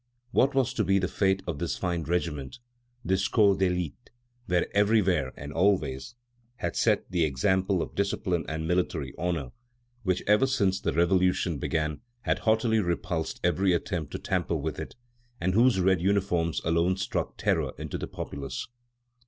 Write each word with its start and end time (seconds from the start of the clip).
What 0.31 0.55
was 0.55 0.73
to 0.73 0.83
be 0.83 0.97
the 0.97 1.07
fate 1.07 1.43
of 1.45 1.59
this 1.59 1.77
fine 1.77 2.01
regiment, 2.05 2.57
this 3.05 3.27
corps 3.27 3.55
d'élite, 3.55 4.07
which 4.47 4.67
everywhere 4.73 5.31
and 5.37 5.53
always 5.53 6.15
had 6.55 6.75
set 6.75 7.11
the 7.11 7.23
example 7.23 7.83
of 7.83 7.93
discipline 7.93 8.43
and 8.49 8.67
military 8.67 9.13
honor; 9.19 9.51
which 10.01 10.23
ever 10.25 10.47
since 10.47 10.79
the 10.79 10.91
Revolution 10.91 11.59
began 11.59 12.01
had 12.21 12.39
haughtily 12.39 12.79
repulsed 12.79 13.39
every 13.43 13.73
attempt 13.73 14.09
to 14.13 14.17
tamper 14.17 14.55
with 14.55 14.79
it; 14.79 14.95
and 15.39 15.53
whose 15.53 15.79
red 15.79 16.01
uniforms 16.01 16.61
alone 16.65 16.97
struck 16.97 17.37
terror 17.37 17.71
into 17.77 17.99
the 17.99 18.07
populace? 18.07 18.67